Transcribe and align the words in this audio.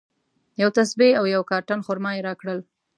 یوه 0.61 0.71
تسبیج 0.77 1.13
او 1.19 1.25
یو 1.35 1.43
کارټن 1.51 1.79
خرما 1.85 2.11
یې 2.15 2.25
راکړل. 2.27 2.59